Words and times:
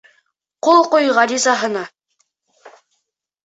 Ҡул 0.67 0.81
ҡуй 0.93 1.11
ғаризаһына. 1.19 1.87